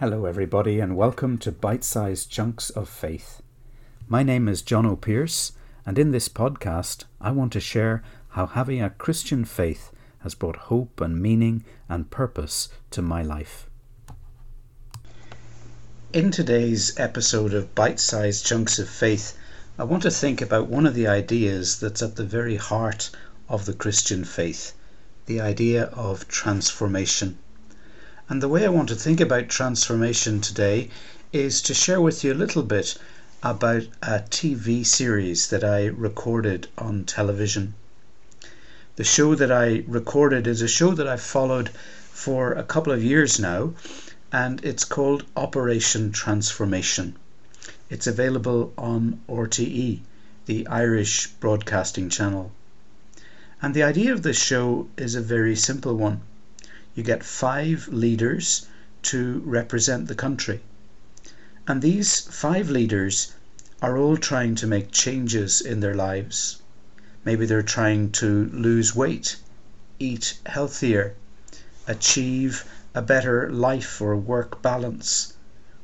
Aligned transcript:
Hello, 0.00 0.24
everybody, 0.24 0.80
and 0.80 0.96
welcome 0.96 1.36
to 1.36 1.52
Bite 1.52 1.84
Sized 1.84 2.30
Chunks 2.30 2.70
of 2.70 2.88
Faith. 2.88 3.42
My 4.08 4.22
name 4.22 4.48
is 4.48 4.62
John 4.62 4.86
O'Pearce, 4.86 5.52
and 5.84 5.98
in 5.98 6.10
this 6.10 6.26
podcast, 6.26 7.04
I 7.20 7.32
want 7.32 7.52
to 7.52 7.60
share 7.60 8.02
how 8.30 8.46
having 8.46 8.80
a 8.80 8.88
Christian 8.88 9.44
faith 9.44 9.92
has 10.20 10.34
brought 10.34 10.70
hope 10.72 11.02
and 11.02 11.20
meaning 11.20 11.64
and 11.86 12.10
purpose 12.10 12.70
to 12.92 13.02
my 13.02 13.20
life. 13.20 13.68
In 16.14 16.30
today's 16.30 16.98
episode 16.98 17.52
of 17.52 17.74
Bite 17.74 18.00
Sized 18.00 18.46
Chunks 18.46 18.78
of 18.78 18.88
Faith, 18.88 19.36
I 19.78 19.84
want 19.84 20.04
to 20.04 20.10
think 20.10 20.40
about 20.40 20.68
one 20.68 20.86
of 20.86 20.94
the 20.94 21.08
ideas 21.08 21.78
that's 21.78 22.00
at 22.00 22.16
the 22.16 22.24
very 22.24 22.56
heart 22.56 23.10
of 23.50 23.66
the 23.66 23.74
Christian 23.74 24.24
faith 24.24 24.72
the 25.26 25.42
idea 25.42 25.84
of 25.92 26.26
transformation. 26.26 27.36
And 28.30 28.40
the 28.40 28.48
way 28.48 28.64
I 28.64 28.68
want 28.68 28.88
to 28.90 28.94
think 28.94 29.20
about 29.20 29.48
transformation 29.48 30.40
today 30.40 30.88
is 31.32 31.60
to 31.62 31.74
share 31.74 32.00
with 32.00 32.22
you 32.22 32.32
a 32.32 32.42
little 32.42 32.62
bit 32.62 32.96
about 33.42 33.88
a 34.02 34.20
TV 34.20 34.86
series 34.86 35.48
that 35.48 35.64
I 35.64 35.86
recorded 35.86 36.68
on 36.78 37.06
television. 37.06 37.74
The 38.94 39.02
show 39.02 39.34
that 39.34 39.50
I 39.50 39.82
recorded 39.88 40.46
is 40.46 40.62
a 40.62 40.68
show 40.68 40.92
that 40.92 41.08
I've 41.08 41.20
followed 41.20 41.70
for 42.12 42.52
a 42.52 42.62
couple 42.62 42.92
of 42.92 43.02
years 43.02 43.40
now, 43.40 43.74
and 44.30 44.64
it's 44.64 44.84
called 44.84 45.24
Operation 45.36 46.12
Transformation. 46.12 47.16
It's 47.88 48.06
available 48.06 48.72
on 48.78 49.18
RTE, 49.28 50.02
the 50.46 50.68
Irish 50.68 51.26
Broadcasting 51.40 52.08
Channel. 52.08 52.52
And 53.60 53.74
the 53.74 53.82
idea 53.82 54.12
of 54.12 54.22
this 54.22 54.40
show 54.40 54.86
is 54.96 55.16
a 55.16 55.20
very 55.20 55.56
simple 55.56 55.96
one 55.96 56.20
you 56.94 57.02
get 57.02 57.22
five 57.24 57.88
leaders 57.88 58.66
to 59.02 59.40
represent 59.44 60.08
the 60.08 60.14
country. 60.14 60.60
And 61.66 61.82
these 61.82 62.20
five 62.20 62.68
leaders 62.68 63.32
are 63.80 63.96
all 63.96 64.16
trying 64.16 64.54
to 64.56 64.66
make 64.66 64.90
changes 64.90 65.60
in 65.60 65.80
their 65.80 65.94
lives. 65.94 66.60
Maybe 67.24 67.46
they're 67.46 67.62
trying 67.62 68.10
to 68.12 68.50
lose 68.52 68.94
weight, 68.94 69.36
eat 69.98 70.38
healthier, 70.46 71.14
achieve 71.86 72.64
a 72.94 73.02
better 73.02 73.50
life 73.50 74.00
or 74.00 74.16
work 74.16 74.60
balance, 74.62 75.34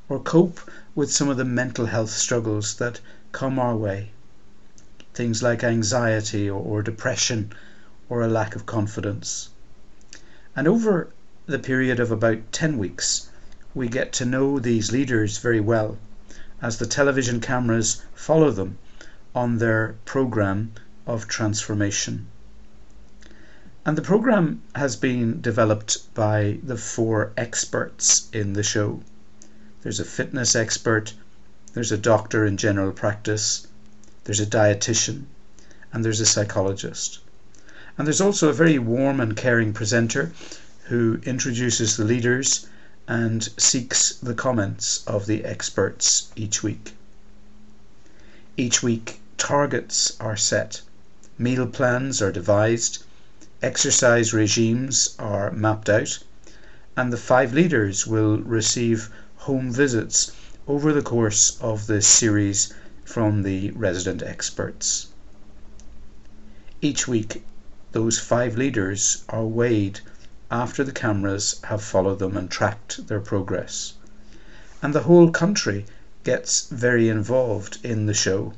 or 0.08 0.18
cope 0.18 0.60
with 0.94 1.12
some 1.12 1.28
of 1.28 1.36
the 1.36 1.44
mental 1.44 1.86
health 1.86 2.10
struggles 2.10 2.74
that 2.76 3.00
come 3.32 3.58
our 3.58 3.76
way. 3.76 4.10
Things 5.14 5.42
like 5.42 5.62
anxiety 5.62 6.50
or, 6.50 6.82
depression 6.82 7.52
or 8.08 8.22
a 8.22 8.28
lack 8.28 8.56
of 8.56 8.66
confidence. 8.66 9.50
And 10.56 10.66
over 10.66 11.10
the 11.44 11.58
period 11.58 12.00
of 12.00 12.10
about 12.10 12.50
10 12.50 12.78
weeks, 12.78 13.28
we 13.74 13.88
get 13.88 14.10
to 14.14 14.24
know 14.24 14.58
these 14.58 14.90
leaders 14.90 15.36
very 15.36 15.60
well 15.60 15.98
as 16.62 16.78
the 16.78 16.86
television 16.86 17.40
cameras 17.42 18.02
follow 18.14 18.50
them 18.50 18.78
on 19.34 19.58
their 19.58 19.96
program 20.06 20.72
of 21.06 21.28
transformation. 21.28 22.26
And 23.84 23.98
the 23.98 24.02
program 24.02 24.62
has 24.74 24.96
been 24.96 25.42
developed 25.42 26.12
by 26.14 26.58
the 26.62 26.78
four 26.78 27.32
experts 27.36 28.30
in 28.32 28.54
the 28.54 28.62
show. 28.62 29.02
There's 29.82 30.00
a 30.00 30.06
fitness 30.06 30.56
expert, 30.56 31.12
there's 31.74 31.92
a 31.92 31.98
doctor 31.98 32.46
in 32.46 32.56
general 32.56 32.92
practice, 32.92 33.66
there's 34.24 34.41
a 34.41 34.46
dietitian, 34.46 35.26
and 35.92 36.02
there's 36.02 36.20
a 36.20 36.24
psychologist. 36.24 37.18
And 37.98 38.06
there's 38.06 38.20
also 38.20 38.50
a 38.50 38.52
very 38.52 38.78
warm 38.78 39.20
and 39.20 39.34
caring 39.34 39.72
presenter 39.72 40.32
who 40.84 41.18
introduces 41.24 41.96
the 41.96 42.04
leaders 42.04 42.66
and 43.08 43.48
seeks 43.56 44.12
the 44.14 44.34
comments 44.34 45.02
of 45.06 45.26
the 45.26 45.44
experts 45.44 46.30
each 46.36 46.62
week. 46.62 46.94
Each 48.58 48.82
week, 48.82 49.20
targets 49.38 50.16
are 50.20 50.36
set, 50.36 50.82
meal 51.38 51.66
plans 51.66 52.20
are 52.20 52.32
devised, 52.32 53.02
exercise 53.62 54.34
regimes 54.34 55.14
are 55.18 55.50
mapped 55.52 55.88
out, 55.88 56.18
and 56.96 57.12
the 57.12 57.16
five 57.16 57.54
leaders 57.54 58.06
will 58.06 58.38
receive 58.38 59.08
home 59.36 59.72
visits 59.72 60.32
over 60.68 60.92
the 60.92 61.02
course 61.02 61.56
of 61.60 61.86
this 61.86 62.06
series 62.06 62.74
from 63.04 63.42
the 63.42 63.70
resident 63.70 64.22
experts. 64.22 65.06
Each 66.82 67.08
week, 67.08 67.42
those 67.92 68.19
five 68.19 68.56
leaders 68.56 69.22
are 69.28 69.44
weighed 69.47 70.00
after 70.50 70.82
the 70.82 70.91
cameras 70.91 71.60
have 71.62 71.80
followed 71.80 72.19
them 72.19 72.36
and 72.36 72.50
tracked 72.50 73.06
their 73.06 73.20
progress. 73.20 73.92
And 74.82 74.92
the 74.92 75.02
whole 75.02 75.30
country 75.30 75.86
gets 76.25 76.66
very 76.66 77.08
involved 77.08 77.78
in 77.84 78.06
the 78.06 78.12
show 78.12 78.54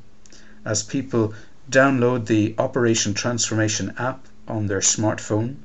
as 0.65 0.83
people 0.83 1.35
download 1.71 2.25
the 2.25 2.55
Operation 2.57 3.13
Transformation 3.13 3.93
app 3.99 4.27
on 4.49 4.67
their 4.67 4.81
smartphone 4.81 5.57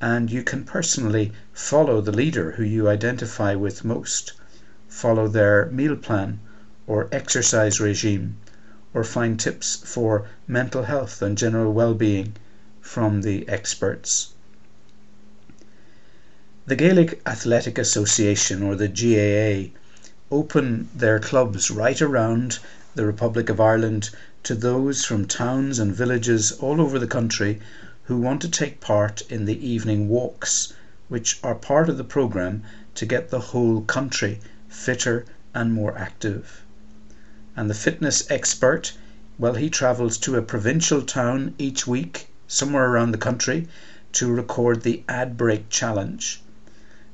and 0.00 0.28
you 0.28 0.42
can 0.42 0.64
personally 0.64 1.30
follow 1.52 2.00
the 2.00 2.10
leader 2.10 2.50
who 2.52 2.64
you 2.64 2.88
identify 2.88 3.54
with 3.54 3.84
most, 3.84 4.32
follow 4.88 5.28
their 5.28 5.66
meal 5.66 5.94
plan 5.94 6.40
or 6.88 7.08
exercise 7.12 7.78
regime, 7.80 8.36
or 8.92 9.04
find 9.04 9.38
tips 9.38 9.76
for 9.84 10.26
mental 10.48 10.82
health 10.82 11.22
and 11.22 11.38
general 11.38 11.72
well-being 11.72 12.34
from 12.88 13.20
the 13.20 13.46
experts. 13.50 14.32
The 16.66 16.74
Gaelic 16.74 17.20
Athletic 17.26 17.76
Association, 17.76 18.62
or 18.62 18.76
the 18.76 18.88
GAA, 18.88 19.74
open 20.30 20.88
their 20.94 21.20
clubs 21.20 21.70
right 21.70 22.00
around 22.00 22.60
the 22.94 23.04
Republic 23.04 23.50
of 23.50 23.60
Ireland 23.60 24.08
to 24.44 24.54
those 24.54 25.04
from 25.04 25.26
towns 25.26 25.78
and 25.78 25.94
villages 25.94 26.50
all 26.52 26.80
over 26.80 26.98
the 26.98 27.06
country 27.06 27.60
who 28.04 28.18
want 28.18 28.40
to 28.40 28.50
take 28.50 28.80
part 28.80 29.20
in 29.30 29.44
the 29.44 29.68
evening 29.68 30.08
walks, 30.08 30.72
which 31.08 31.38
are 31.42 31.54
part 31.54 31.90
of 31.90 31.98
the 31.98 32.04
programme 32.04 32.62
to 32.94 33.04
get 33.04 33.28
the 33.28 33.52
whole 33.52 33.82
country 33.82 34.40
fitter 34.66 35.26
and 35.54 35.74
more 35.74 35.96
active. 35.98 36.62
And 37.54 37.68
the 37.68 37.74
fitness 37.74 38.30
expert, 38.30 38.94
well, 39.38 39.54
he 39.54 39.68
travels 39.68 40.16
to 40.18 40.36
a 40.36 40.42
provincial 40.42 41.02
town 41.02 41.54
each 41.58 41.86
week 41.86 42.27
somewhere 42.48 42.90
around 42.90 43.12
the 43.12 43.18
country 43.18 43.68
to 44.10 44.32
record 44.32 44.82
the 44.82 45.04
ad 45.08 45.36
break 45.36 45.68
challenge. 45.68 46.42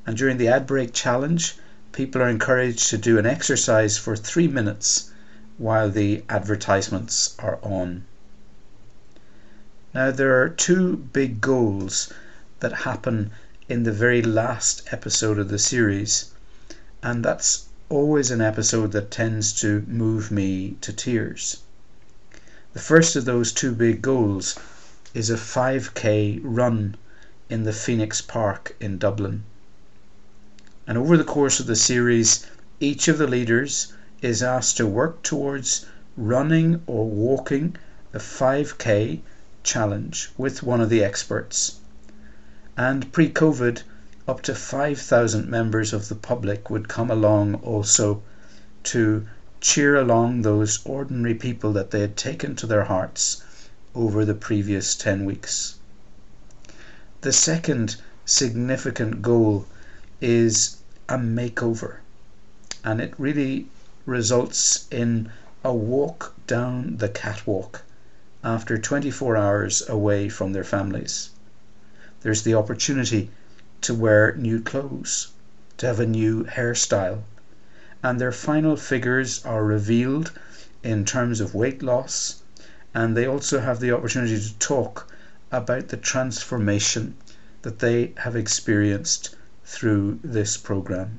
And 0.07 0.17
during 0.17 0.39
the 0.39 0.49
ad 0.49 0.67
break 0.67 0.95
challenge, 0.95 1.57
people 1.93 2.23
are 2.23 2.29
encouraged 2.29 2.89
to 2.91 2.97
do 2.97 3.19
an 3.19 3.27
exercise 3.27 3.99
for 3.99 4.17
three 4.17 4.49
minutes 4.49 5.11
while 5.59 5.91
the 5.91 6.23
advertisements 6.29 7.35
are 7.39 7.59
on. 7.63 8.05
Now, 9.93 10.11
there 10.11 10.41
are 10.43 10.49
two 10.49 10.97
big 10.97 11.41
goals 11.41 12.13
that 12.61 12.73
happen 12.73 13.31
in 13.69 13.83
the 13.83 13.93
very 13.93 14.23
last 14.23 14.83
episode 14.91 15.39
of 15.39 15.49
the 15.49 15.59
series, 15.59 16.31
and 17.03 17.25
that's 17.25 17.67
always 17.89 18.31
an 18.31 18.41
episode 18.41 18.93
that 18.93 19.11
tends 19.11 19.53
to 19.61 19.85
move 19.87 20.31
me 20.31 20.77
to 20.81 20.93
tears. 20.93 21.59
The 22.73 22.81
first 22.81 23.15
of 23.15 23.25
those 23.25 23.53
two 23.53 23.73
big 23.73 24.03
goals 24.03 24.59
is 25.15 25.31
a 25.31 25.37
5k 25.37 26.41
run 26.43 26.97
in 27.49 27.63
the 27.63 27.73
Phoenix 27.73 28.21
Park 28.21 28.75
in 28.81 28.99
Dublin. 28.99 29.45
And 30.89 30.99
over 30.99 31.17
the 31.17 31.23
course 31.23 31.61
of 31.61 31.69
the 31.69 31.77
series, 31.77 32.45
each 32.81 33.07
of 33.07 33.19
the 33.19 33.29
leaders 33.29 33.93
is 34.23 34.43
asked 34.43 34.77
to 34.79 34.89
work 34.89 35.23
towards 35.23 35.87
running 36.17 36.83
or 36.89 37.09
walking 37.09 37.77
the 38.11 38.19
5k 38.19 39.21
challenge 39.63 40.33
with 40.37 40.65
one 40.65 40.81
of 40.81 40.91
the 40.91 41.05
experts. 41.05 41.79
And 42.77 43.13
pre 43.13 43.31
COVID, 43.31 43.83
up 44.27 44.43
to 44.43 44.55
5,000 44.55 45.49
members 45.49 45.93
of 45.93 46.09
the 46.09 46.17
public 46.17 46.71
would 46.71 46.89
come 46.89 47.11
along 47.13 47.55
also 47.63 48.21
to 48.83 49.29
cheer 49.61 49.95
along 49.95 50.43
those 50.43 50.81
ordinary 50.85 51.35
people 51.35 51.73
that 51.75 51.93
they 51.93 52.01
had 52.01 52.17
taken 52.17 52.57
to 52.57 52.67
their 52.67 52.85
hearts 52.85 53.45
over 53.95 54.25
the 54.25 54.35
previous 54.35 54.95
10 54.97 55.25
weeks. 55.25 55.77
The 57.21 57.33
second 57.33 57.97
significant 58.25 59.23
goal 59.23 59.67
is 60.21 60.79
a 61.09 61.17
makeover, 61.17 61.99
and 62.83 63.01
it 63.01 63.15
really 63.19 63.69
results 64.05 64.87
in 64.91 65.31
a 65.63 65.73
walk 65.73 66.35
down 66.47 66.97
the 66.97 67.09
catwalk 67.09 67.83
after 68.43 68.77
24 68.77 69.37
hours 69.37 69.89
away 69.89 70.29
from 70.29 70.53
their 70.53 70.65
families. 70.65 71.31
There's 72.23 72.43
the 72.43 72.55
opportunity 72.55 73.31
to 73.83 73.95
wear 73.95 74.35
new 74.37 74.61
clothes, 74.61 75.29
to 75.79 75.87
have 75.87 76.01
a 76.01 76.07
new 76.07 76.45
hairstyle, 76.45 77.23
and 78.03 78.21
their 78.21 78.33
final 78.33 78.77
figures 78.77 79.45
are 79.45 79.65
revealed 79.65 80.33
in 80.83 81.05
terms 81.05 81.41
of 81.41 81.55
weight 81.55 81.83
loss 81.83 82.43
and 82.95 83.17
they 83.17 83.27
also 83.27 83.59
have 83.59 83.81
the 83.81 83.91
opportunity 83.91 84.39
to 84.39 84.59
talk 84.61 85.13
about 85.51 85.89
the 85.89 85.97
transformation 85.97 87.17
that 87.63 87.81
they 87.81 88.13
have 88.19 88.37
experienced 88.37 89.35
through 89.65 90.21
this 90.23 90.57
program. 90.57 91.19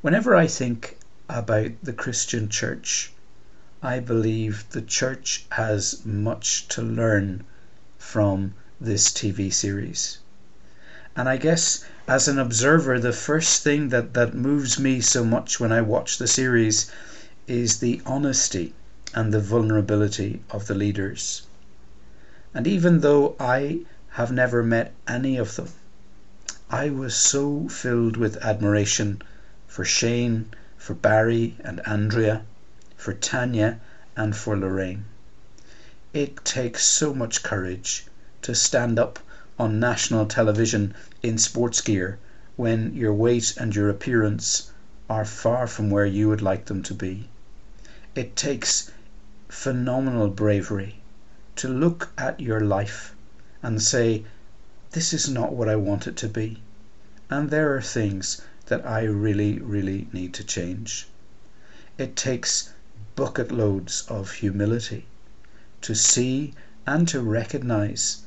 Whenever 0.00 0.34
I 0.34 0.46
think 0.46 0.96
about 1.28 1.72
the 1.82 1.92
Christian 1.92 2.48
church, 2.48 3.12
I 3.82 4.00
believe 4.00 4.64
the 4.70 4.80
church 4.80 5.44
has 5.50 6.02
much 6.04 6.66
to 6.68 6.80
learn 6.82 7.44
from 7.98 8.54
this 8.80 9.08
TV 9.10 9.52
series. 9.52 10.18
And 11.14 11.28
I 11.28 11.36
guess 11.36 11.84
as 12.06 12.26
an 12.26 12.38
observer, 12.38 12.98
the 12.98 13.12
first 13.12 13.62
thing 13.62 13.90
that, 13.90 14.14
that 14.14 14.34
moves 14.34 14.78
me 14.78 15.00
so 15.00 15.24
much 15.24 15.60
when 15.60 15.72
I 15.72 15.82
watch 15.82 16.16
the 16.16 16.26
series 16.26 16.90
is 17.46 17.80
the 17.80 18.00
honesty 18.06 18.72
and 19.18 19.34
the 19.34 19.40
vulnerability 19.40 20.40
of 20.48 20.68
the 20.68 20.74
leaders. 20.76 21.42
And 22.54 22.68
even 22.68 23.00
though 23.00 23.34
I 23.40 23.80
have 24.10 24.30
never 24.30 24.62
met 24.62 24.94
any 25.08 25.36
of 25.36 25.56
them, 25.56 25.70
I 26.70 26.90
was 26.90 27.16
so 27.16 27.68
filled 27.68 28.16
with 28.16 28.36
admiration 28.36 29.20
for 29.66 29.84
Shane, 29.84 30.46
for 30.76 30.94
Barry 30.94 31.56
and 31.64 31.80
Andrea, 31.84 32.42
for 32.96 33.12
Tanya, 33.12 33.80
and 34.16 34.36
for 34.36 34.56
Lorraine. 34.56 35.04
It 36.14 36.44
takes 36.44 36.84
so 36.84 37.12
much 37.12 37.42
courage 37.42 38.06
to 38.42 38.54
stand 38.54 39.00
up 39.00 39.18
on 39.58 39.80
national 39.80 40.26
television 40.26 40.94
in 41.24 41.38
sports 41.38 41.80
gear 41.80 42.20
when 42.54 42.94
your 42.94 43.12
weight 43.12 43.56
and 43.56 43.74
your 43.74 43.90
appearance 43.90 44.70
are 45.10 45.24
far 45.24 45.66
from 45.66 45.90
where 45.90 46.06
you 46.06 46.28
would 46.28 46.40
like 46.40 46.66
them 46.66 46.84
to 46.84 46.94
be. 46.94 47.28
It 48.14 48.36
takes 48.36 48.92
phenomenal 49.48 50.28
bravery 50.28 51.00
to 51.56 51.68
look 51.68 52.12
at 52.18 52.38
your 52.38 52.60
life 52.60 53.14
and 53.62 53.82
say, 53.82 54.24
This 54.90 55.12
is 55.12 55.28
not 55.28 55.54
what 55.54 55.68
I 55.68 55.76
want 55.76 56.06
it 56.06 56.16
to 56.18 56.28
be. 56.28 56.62
And 57.30 57.50
there 57.50 57.74
are 57.74 57.80
things 57.80 58.42
that 58.66 58.86
I 58.86 59.04
really, 59.04 59.58
really 59.58 60.06
need 60.12 60.34
to 60.34 60.44
change. 60.44 61.08
It 61.96 62.14
takes 62.14 62.72
bucket 63.16 63.50
loads 63.50 64.04
of 64.08 64.32
humility 64.32 65.06
to 65.80 65.94
see 65.94 66.54
and 66.86 67.08
to 67.08 67.20
recognize 67.20 68.22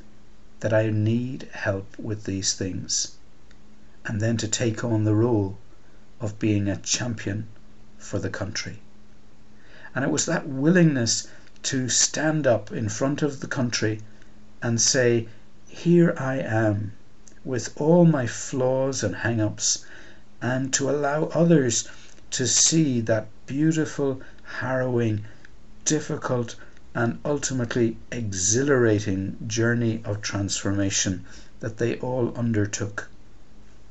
that 0.60 0.72
I 0.72 0.90
need 0.90 1.48
help 1.52 1.98
with 1.98 2.24
these 2.24 2.52
things, 2.52 3.16
and 4.04 4.20
then 4.20 4.36
to 4.38 4.48
take 4.48 4.84
on 4.84 5.04
the 5.04 5.14
role 5.14 5.58
of 6.20 6.38
being 6.38 6.68
a 6.68 6.76
champion 6.76 7.48
for 7.96 8.18
the 8.18 8.30
country. 8.30 8.80
And 9.94 10.06
it 10.06 10.10
was 10.10 10.24
that 10.24 10.48
willingness 10.48 11.26
to 11.64 11.90
stand 11.90 12.46
up 12.46 12.72
in 12.72 12.88
front 12.88 13.20
of 13.20 13.40
the 13.40 13.46
country 13.46 14.00
and 14.62 14.80
say, 14.80 15.28
Here 15.68 16.14
I 16.16 16.36
am, 16.38 16.92
with 17.44 17.74
all 17.76 18.06
my 18.06 18.26
flaws 18.26 19.02
and 19.04 19.16
hang 19.16 19.38
ups, 19.38 19.84
and 20.40 20.72
to 20.72 20.88
allow 20.88 21.24
others 21.34 21.86
to 22.30 22.46
see 22.46 23.02
that 23.02 23.28
beautiful, 23.46 24.22
harrowing, 24.60 25.26
difficult, 25.84 26.56
and 26.94 27.18
ultimately 27.22 27.98
exhilarating 28.10 29.36
journey 29.46 30.00
of 30.06 30.22
transformation 30.22 31.26
that 31.60 31.76
they 31.76 31.98
all 31.98 32.34
undertook. 32.34 33.10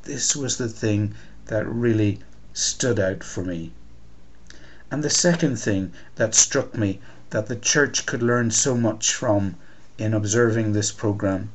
This 0.02 0.36
was 0.36 0.58
the 0.58 0.68
thing 0.68 1.14
that 1.46 1.68
really 1.68 2.22
stood 2.54 3.00
out 3.00 3.24
for 3.24 3.44
me. 3.44 3.72
And 4.94 5.06
the 5.06 5.10
second 5.10 5.56
thing 5.56 5.94
that 6.18 6.36
struck 6.36 6.78
me 6.78 7.00
that 7.30 7.46
the 7.48 7.56
church 7.56 8.06
could 8.06 8.22
learn 8.22 8.52
so 8.52 8.76
much 8.76 9.14
from 9.14 9.56
in 9.98 10.14
observing 10.14 10.74
this 10.74 10.92
program 10.92 11.50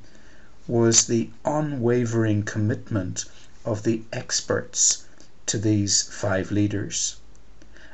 was 0.66 1.04
the 1.06 1.28
unwavering 1.44 2.44
commitment 2.44 3.26
of 3.62 3.82
the 3.82 4.00
experts 4.10 5.04
to 5.44 5.58
these 5.58 6.00
five 6.00 6.50
leaders. 6.50 7.16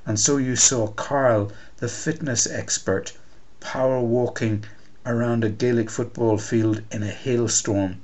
And 0.06 0.20
so 0.20 0.36
you 0.36 0.54
saw 0.54 0.86
Karl, 0.86 1.50
the 1.78 1.88
fitness 1.88 2.46
expert, 2.46 3.12
power 3.58 3.98
walking 4.00 4.64
around 5.04 5.42
a 5.42 5.48
Gaelic 5.48 5.90
football 5.90 6.38
field 6.38 6.82
in 6.92 7.02
a 7.02 7.10
hailstorm 7.10 7.96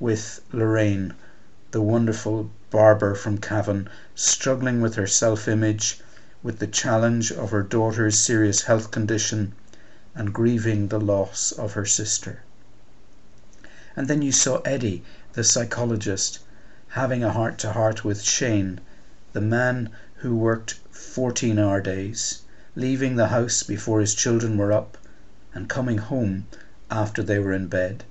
with 0.00 0.40
Lorraine, 0.52 1.12
the 1.70 1.82
wonderful 1.82 2.50
barber 2.70 3.14
from 3.14 3.36
Cavan, 3.36 3.90
struggling 4.14 4.80
with 4.80 4.94
her 4.94 5.06
self 5.06 5.48
image, 5.48 6.00
with 6.42 6.60
the 6.60 6.66
challenge 6.66 7.32
of 7.32 7.50
her 7.50 7.62
daughter's 7.62 8.18
serious 8.18 8.62
health 8.62 8.90
condition, 8.90 9.52
and 10.14 10.32
grieving 10.32 10.88
the 10.88 11.00
loss 11.00 11.50
of 11.52 11.72
her 11.72 11.84
sister. 11.84 12.42
And 13.96 14.06
then 14.06 14.22
you 14.22 14.30
saw 14.30 14.60
Eddie, 14.60 15.02
the 15.32 15.42
psychologist, 15.42 16.38
having 16.90 17.24
a 17.24 17.32
heart 17.32 17.58
to 17.58 17.72
heart 17.72 18.04
with 18.04 18.22
Shane, 18.22 18.80
the 19.32 19.40
man 19.40 19.90
who 20.16 20.36
worked 20.36 20.74
14 20.92 21.58
hour 21.58 21.80
days, 21.80 22.42
leaving 22.76 23.16
the 23.16 23.28
house 23.28 23.64
before 23.64 24.00
his 24.00 24.14
children 24.14 24.56
were 24.56 24.72
up 24.72 24.96
and 25.52 25.68
coming 25.68 25.98
home 25.98 26.46
after 26.90 27.22
they 27.22 27.40
were 27.40 27.52
in 27.52 27.66
bed. 27.66 28.04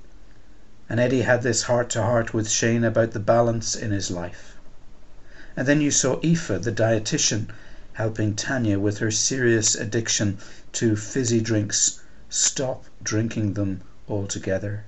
And 0.89 0.99
Eddie 0.99 1.21
had 1.21 1.43
this 1.43 1.63
heart 1.63 1.89
to 1.91 2.01
heart 2.01 2.33
with 2.33 2.49
Shane 2.49 2.83
about 2.83 3.11
the 3.11 3.19
balance 3.19 3.75
in 3.75 3.91
his 3.91 4.11
life. 4.11 4.57
And 5.55 5.67
then 5.67 5.81
you 5.81 5.91
saw 5.91 6.19
Aoife, 6.23 6.61
the 6.61 6.71
dietitian, 6.71 7.49
helping 7.97 8.35
Tanya 8.35 8.77
with 8.77 8.99
her 8.99 9.09
serious 9.09 9.73
addiction 9.73 10.37
to 10.71 10.95
fizzy 10.95 11.41
drinks 11.41 11.99
stop 12.29 12.85
drinking 13.01 13.53
them 13.53 13.81
altogether. 14.07 14.83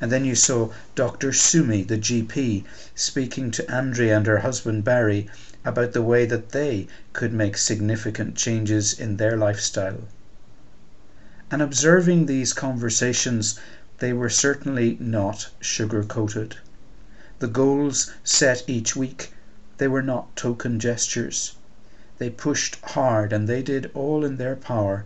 And 0.00 0.10
then 0.10 0.24
you 0.24 0.34
saw 0.34 0.72
Dr. 0.94 1.34
Sumi, 1.34 1.82
the 1.82 1.98
GP, 1.98 2.64
speaking 2.94 3.50
to 3.50 3.70
Andrea 3.70 4.16
and 4.16 4.26
her 4.26 4.38
husband 4.38 4.84
Barry 4.84 5.28
about 5.66 5.92
the 5.92 6.00
way 6.00 6.24
that 6.24 6.52
they 6.52 6.88
could 7.12 7.34
make 7.34 7.58
significant 7.58 8.36
changes 8.36 8.98
in 8.98 9.18
their 9.18 9.36
lifestyle. 9.36 10.08
And 11.50 11.60
observing 11.60 12.24
these 12.24 12.54
conversations, 12.54 13.60
they 13.98 14.14
were 14.14 14.30
certainly 14.30 14.96
not 14.98 15.50
sugar 15.60 16.02
coated. 16.02 16.56
The 17.40 17.48
goals 17.48 18.14
set 18.24 18.64
each 18.66 18.96
week, 18.96 19.34
they 19.76 19.88
were 19.88 20.00
not 20.00 20.34
token 20.36 20.80
gestures. 20.80 21.56
They 22.18 22.30
pushed 22.30 22.76
hard 22.80 23.32
and 23.32 23.48
they 23.48 23.60
did 23.60 23.90
all 23.92 24.24
in 24.24 24.36
their 24.36 24.54
power 24.54 25.04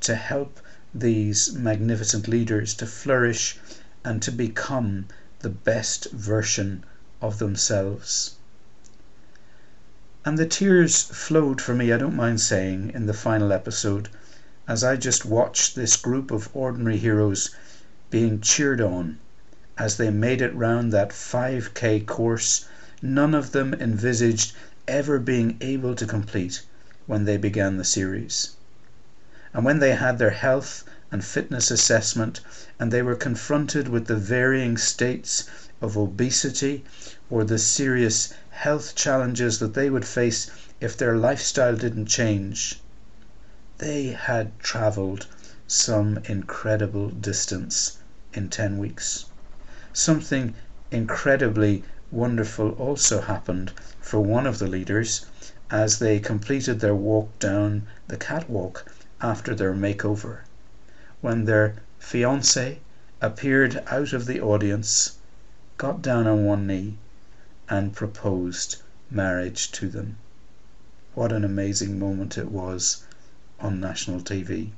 to 0.00 0.16
help 0.16 0.58
these 0.92 1.52
magnificent 1.52 2.26
leaders 2.26 2.74
to 2.74 2.86
flourish 2.86 3.56
and 4.04 4.20
to 4.22 4.32
become 4.32 5.06
the 5.38 5.48
best 5.48 6.10
version 6.10 6.82
of 7.22 7.38
themselves. 7.38 8.34
And 10.24 10.36
the 10.36 10.44
tears 10.44 11.02
flowed 11.04 11.60
for 11.60 11.72
me, 11.72 11.92
I 11.92 11.98
don't 11.98 12.16
mind 12.16 12.40
saying, 12.40 12.90
in 12.96 13.06
the 13.06 13.14
final 13.14 13.52
episode, 13.52 14.08
as 14.66 14.82
I 14.82 14.96
just 14.96 15.24
watched 15.24 15.76
this 15.76 15.94
group 15.96 16.32
of 16.32 16.48
ordinary 16.52 16.98
heroes 16.98 17.54
being 18.10 18.40
cheered 18.40 18.80
on 18.80 19.20
as 19.78 19.98
they 19.98 20.10
made 20.10 20.42
it 20.42 20.52
round 20.56 20.92
that 20.92 21.10
5k 21.10 22.04
course 22.06 22.66
none 23.00 23.34
of 23.36 23.52
them 23.52 23.72
envisaged 23.72 24.52
ever 24.90 25.20
being 25.20 25.56
able 25.60 25.94
to 25.94 26.04
complete 26.04 26.62
when 27.06 27.24
they 27.24 27.36
began 27.36 27.76
the 27.76 27.84
series. 27.84 28.56
And 29.54 29.64
when 29.64 29.78
they 29.78 29.94
had 29.94 30.18
their 30.18 30.30
health 30.30 30.82
and 31.12 31.24
fitness 31.24 31.70
assessment 31.70 32.40
and 32.78 32.90
they 32.92 33.00
were 33.00 33.14
confronted 33.14 33.88
with 33.88 34.06
the 34.06 34.16
varying 34.16 34.76
states 34.76 35.44
of 35.80 35.96
obesity 35.96 36.84
or 37.30 37.44
the 37.44 37.58
serious 37.58 38.34
health 38.50 38.96
challenges 38.96 39.60
that 39.60 39.74
they 39.74 39.90
would 39.90 40.04
face 40.04 40.50
if 40.80 40.96
their 40.96 41.16
lifestyle 41.16 41.76
didn't 41.76 42.06
change. 42.06 42.80
They 43.78 44.08
had 44.08 44.58
travelled 44.58 45.28
some 45.68 46.18
incredible 46.24 47.10
distance 47.10 47.98
in 48.34 48.48
10 48.48 48.76
weeks. 48.76 49.26
Something 49.92 50.54
incredibly 50.90 51.84
wonderful 52.12 52.70
also 52.72 53.20
happened 53.20 53.70
for 54.00 54.18
one 54.18 54.44
of 54.44 54.58
the 54.58 54.66
leaders 54.66 55.26
as 55.70 56.00
they 56.00 56.18
completed 56.18 56.80
their 56.80 56.92
walk 56.92 57.38
down 57.38 57.86
the 58.08 58.16
catwalk 58.16 58.84
after 59.20 59.54
their 59.54 59.72
makeover, 59.72 60.40
when 61.20 61.44
their 61.44 61.76
fiancée 62.00 62.78
appeared 63.20 63.80
out 63.86 64.12
of 64.12 64.26
the 64.26 64.40
audience, 64.40 65.18
got 65.78 66.02
down 66.02 66.26
on 66.26 66.44
one 66.44 66.66
knee, 66.66 66.98
and 67.68 67.94
proposed 67.94 68.82
marriage 69.08 69.70
to 69.70 69.88
them. 69.88 70.16
What 71.14 71.30
an 71.30 71.44
amazing 71.44 71.96
moment 71.96 72.36
it 72.36 72.50
was 72.50 73.04
on 73.60 73.78
national 73.78 74.18
TV. 74.20 74.72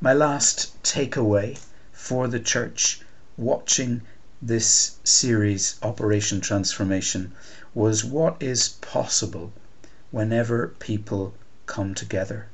My 0.00 0.12
last 0.12 0.82
takeaway 0.82 1.56
for 1.92 2.26
the 2.26 2.40
church 2.40 3.00
watching 3.36 4.02
this 4.42 4.96
series, 5.04 5.76
Operation 5.80 6.40
Transformation, 6.40 7.32
was 7.72 8.04
what 8.04 8.36
is 8.42 8.70
possible 8.80 9.52
whenever 10.10 10.68
people 10.80 11.34
come 11.66 11.94
together. 11.94 12.46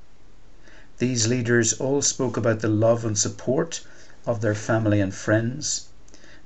These 0.99 1.27
leaders 1.27 1.73
all 1.73 2.03
spoke 2.03 2.37
about 2.37 2.61
the 2.61 2.69
love 2.69 3.05
and 3.07 3.17
support 3.17 3.81
of 4.27 4.43
their 4.43 4.55
family 4.55 5.01
and 5.01 5.15
friends. 5.15 5.89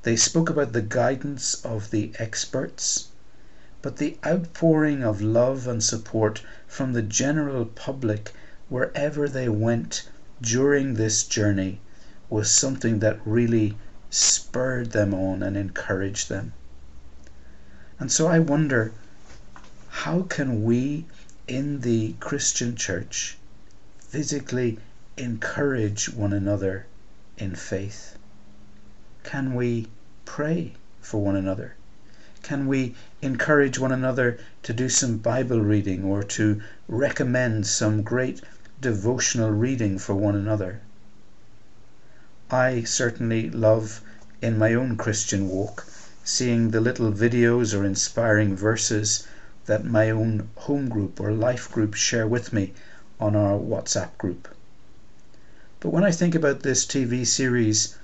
They 0.05 0.15
spoke 0.15 0.49
about 0.49 0.73
the 0.73 0.83
guidance 0.83 1.55
of 1.65 1.91
the 1.91 2.13
experts. 2.21 3.09
but 3.83 3.97
the 3.97 4.17
outpouring 4.25 5.03
of 5.03 5.21
love 5.21 5.67
and 5.67 5.83
support 5.83 6.43
from 6.67 6.93
the 6.93 7.03
general 7.03 7.65
public 7.65 8.33
wherever 8.69 9.29
they 9.29 9.49
went 9.49 10.09
during 10.41 10.95
this 10.95 11.25
journey 11.25 11.81
was 12.31 12.51
something 12.51 13.01
that 13.01 13.19
really 13.27 13.77
spurred 14.17 14.93
them 14.93 15.13
on 15.13 15.43
and 15.43 15.57
encouraged 15.57 16.29
them. 16.29 16.53
And 17.99 18.13
so 18.13 18.29
I 18.29 18.39
wonder 18.39 18.93
how 19.89 20.23
can 20.23 20.63
we 20.63 21.07
in 21.49 21.81
the 21.81 22.15
Christian 22.21 22.77
church 22.77 23.37
physically 23.99 24.79
encourage 25.17 26.09
one 26.09 26.33
another 26.33 26.87
in 27.39 27.57
faith? 27.57 28.17
Can 29.25 29.57
we 29.57 29.89
pray 30.25 30.75
for 31.01 31.21
one 31.21 31.35
another? 31.35 31.75
Can 32.43 32.69
we 32.69 32.95
encourage 33.21 33.81
one 33.81 33.91
another 33.91 34.39
to 34.63 34.73
do 34.73 34.89
some 34.89 35.19
Bible 35.19 35.61
reading 35.61 36.05
or 36.05 36.23
to 36.23 36.63
recommend 36.87 37.67
some 37.67 38.03
great 38.03 38.41
devotional 38.81 39.51
reading 39.51 39.99
for 39.99 40.15
one 40.15 40.37
another? 40.37 40.83
I 42.51 42.83
certainly 42.83 43.49
love 43.49 44.03
in 44.43 44.59
my 44.59 44.75
own 44.75 44.99
Christian 44.99 45.49
walk 45.49 45.87
seeing 46.25 46.73
the 46.73 46.81
little 46.83 47.11
videos 47.11 47.73
or 47.75 47.87
inspiring 47.87 48.55
verses 48.55 49.27
that 49.65 49.87
my 49.87 50.11
own 50.11 50.51
home 50.57 50.91
group 50.91 51.19
or 51.21 51.33
life 51.33 51.73
group 51.73 51.95
share 51.95 52.27
with 52.29 52.53
me 52.53 52.75
on 53.19 53.35
our 53.35 53.59
WhatsApp 53.59 54.19
group. 54.19 54.47
But 55.81 55.89
when 55.89 56.05
I 56.05 56.11
think 56.11 56.35
about 56.35 56.63
this 56.63 56.85
TV 56.85 57.27
series, 57.27 57.97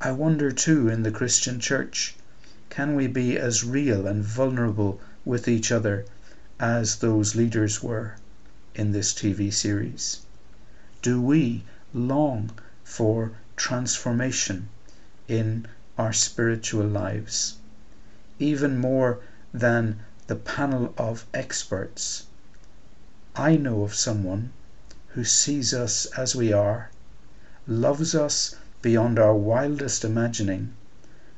I 0.00 0.10
wonder 0.10 0.50
too 0.50 0.88
in 0.88 1.04
the 1.04 1.12
Christian 1.12 1.60
church 1.60 2.16
can 2.70 2.96
we 2.96 3.06
be 3.06 3.38
as 3.38 3.62
real 3.62 4.08
and 4.08 4.24
vulnerable 4.24 5.00
with 5.24 5.46
each 5.46 5.70
other 5.70 6.04
as 6.58 6.96
those 6.96 7.36
leaders 7.36 7.80
were 7.80 8.16
in 8.74 8.90
this 8.90 9.12
TV 9.12 9.52
series? 9.52 10.18
Do 11.00 11.20
we 11.22 11.62
long 11.92 12.50
for 12.82 13.30
transformation 13.56 14.68
in 15.28 15.66
our 15.96 16.12
spiritual 16.12 16.86
lives? 16.86 17.56
Even 18.38 18.78
more 18.78 19.20
than 19.52 20.00
the 20.26 20.36
panel 20.36 20.92
of 20.98 21.26
experts. 21.32 22.26
I 23.36 23.56
know 23.56 23.82
of 23.82 23.94
someone 23.94 24.52
who 25.08 25.24
sees 25.24 25.72
us 25.72 26.06
as 26.16 26.34
we 26.34 26.52
are, 26.52 26.90
loves 27.66 28.14
us 28.14 28.56
beyond 28.82 29.18
our 29.18 29.34
wildest 29.34 30.04
imagining, 30.04 30.74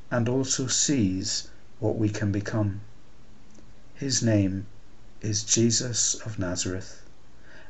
and 0.09 0.27
also 0.27 0.67
sees 0.67 1.49
what 1.79 1.97
we 1.97 2.09
can 2.09 2.31
become. 2.31 2.81
His 3.93 4.23
name 4.23 4.65
is 5.21 5.43
Jesus 5.43 6.15
of 6.15 6.39
Nazareth, 6.39 7.01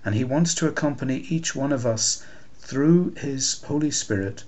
and 0.06 0.16
he 0.16 0.24
wants 0.24 0.54
to 0.56 0.68
accompany 0.68 1.18
each 1.18 1.56
one 1.56 1.72
of 1.74 1.86
us 1.86 2.24
through 2.68 3.12
his 3.16 3.62
Holy 3.64 3.90
Spirit 3.90 4.44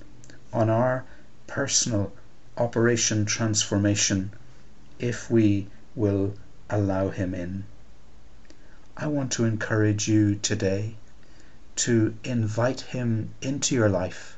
on 0.51 0.69
our 0.69 1.05
personal 1.47 2.11
Operation 2.57 3.23
Transformation 3.23 4.31
if 4.99 5.31
we 5.31 5.67
will 5.95 6.33
allow 6.69 7.09
him 7.09 7.33
in. 7.33 7.63
I 8.97 9.07
want 9.07 9.31
to 9.31 9.45
encourage 9.45 10.09
you 10.09 10.35
today 10.35 10.97
to 11.77 12.13
invite 12.25 12.81
him 12.81 13.33
into 13.41 13.73
your 13.73 13.87
life 13.89 14.37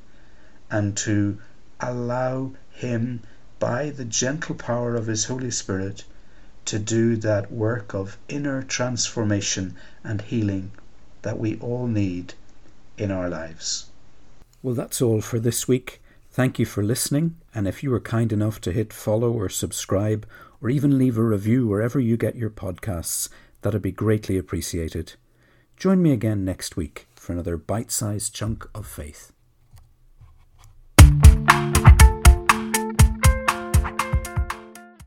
and 0.69 0.95
to 0.97 1.39
allow 1.79 2.51
Him, 2.69 3.21
by 3.59 3.89
the 3.89 4.05
gentle 4.05 4.55
power 4.55 4.95
of 4.95 5.07
His 5.07 5.25
Holy 5.25 5.49
Spirit, 5.51 6.05
to 6.65 6.77
do 6.77 7.17
that 7.17 7.51
work 7.51 7.93
of 7.95 8.17
inner 8.29 8.61
transformation 8.61 9.75
and 10.03 10.21
healing 10.21 10.71
that 11.23 11.39
we 11.39 11.57
all 11.57 11.87
need 11.87 12.35
in 12.97 13.11
our 13.11 13.29
lives. 13.29 13.89
Well, 14.63 14.75
that's 14.75 15.01
all 15.01 15.21
for 15.21 15.39
this 15.39 15.67
week. 15.67 16.01
Thank 16.31 16.59
you 16.59 16.65
for 16.65 16.83
listening. 16.83 17.37
And 17.53 17.67
if 17.67 17.83
you 17.83 17.89
were 17.89 17.99
kind 17.99 18.31
enough 18.31 18.61
to 18.61 18.71
hit 18.71 18.93
follow 18.93 19.31
or 19.31 19.49
subscribe 19.49 20.25
or 20.61 20.69
even 20.69 20.97
leave 20.97 21.17
a 21.17 21.23
review 21.23 21.67
wherever 21.67 21.99
you 21.99 22.15
get 22.15 22.35
your 22.35 22.49
podcasts, 22.49 23.27
that'd 23.61 23.81
be 23.81 23.91
greatly 23.91 24.37
appreciated. 24.37 25.13
Join 25.75 26.01
me 26.01 26.11
again 26.11 26.45
next 26.45 26.77
week 26.77 27.07
for 27.15 27.33
another 27.33 27.57
bite 27.57 27.91
sized 27.91 28.33
chunk 28.35 28.67
of 28.75 28.85
faith. 28.85 29.33